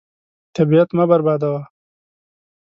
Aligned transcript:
طبیعت 0.55 0.89
مه 0.97 1.03
بربادوه. 1.09 1.61